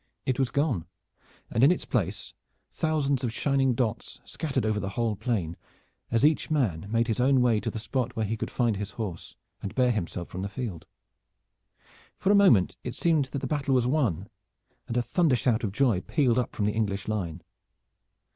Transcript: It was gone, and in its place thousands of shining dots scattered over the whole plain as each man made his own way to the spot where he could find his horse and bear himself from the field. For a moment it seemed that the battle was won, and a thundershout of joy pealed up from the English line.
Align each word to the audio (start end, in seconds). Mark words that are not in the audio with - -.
It 0.25 0.39
was 0.39 0.49
gone, 0.49 0.87
and 1.51 1.63
in 1.63 1.71
its 1.71 1.85
place 1.85 2.33
thousands 2.71 3.23
of 3.23 3.31
shining 3.31 3.75
dots 3.75 4.19
scattered 4.25 4.65
over 4.65 4.79
the 4.79 4.89
whole 4.89 5.15
plain 5.15 5.55
as 6.09 6.25
each 6.25 6.49
man 6.49 6.87
made 6.89 7.05
his 7.05 7.19
own 7.19 7.39
way 7.39 7.59
to 7.59 7.69
the 7.69 7.77
spot 7.77 8.15
where 8.15 8.25
he 8.25 8.35
could 8.35 8.49
find 8.49 8.77
his 8.77 8.89
horse 8.97 9.35
and 9.61 9.75
bear 9.75 9.91
himself 9.91 10.27
from 10.29 10.41
the 10.41 10.49
field. 10.49 10.87
For 12.17 12.31
a 12.31 12.35
moment 12.41 12.77
it 12.83 12.95
seemed 12.95 13.25
that 13.25 13.41
the 13.41 13.45
battle 13.45 13.75
was 13.75 13.85
won, 13.85 14.27
and 14.87 14.97
a 14.97 15.03
thundershout 15.03 15.63
of 15.63 15.71
joy 15.71 16.01
pealed 16.01 16.39
up 16.39 16.55
from 16.55 16.65
the 16.65 16.73
English 16.73 17.07
line. 17.07 17.43